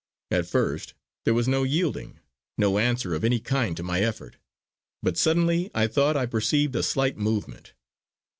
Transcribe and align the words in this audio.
At 0.31 0.47
first 0.47 0.95
there 1.25 1.33
was 1.35 1.47
no 1.47 1.61
yielding, 1.61 2.19
no 2.57 2.79
answer 2.79 3.13
of 3.13 3.23
any 3.23 3.39
kind 3.39 3.77
to 3.77 3.83
my 3.83 3.99
effort; 4.01 4.37
but 5.03 5.15
suddenly 5.15 5.69
I 5.75 5.85
thought 5.85 6.17
I 6.17 6.25
perceived 6.25 6.75
a 6.75 6.81
slight 6.81 7.17
movement. 7.19 7.73